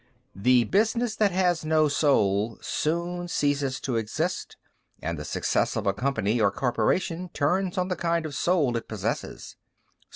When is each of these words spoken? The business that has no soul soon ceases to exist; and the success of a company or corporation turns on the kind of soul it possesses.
The 0.35 0.63
business 0.63 1.15
that 1.17 1.29
has 1.31 1.63
no 1.63 1.87
soul 1.87 2.57
soon 2.59 3.27
ceases 3.27 3.79
to 3.81 3.97
exist; 3.97 4.57
and 4.99 5.15
the 5.19 5.23
success 5.23 5.75
of 5.75 5.85
a 5.85 5.93
company 5.93 6.41
or 6.41 6.49
corporation 6.51 7.29
turns 7.35 7.77
on 7.77 7.87
the 7.89 7.95
kind 7.95 8.25
of 8.25 8.33
soul 8.33 8.75
it 8.77 8.87
possesses. 8.87 9.57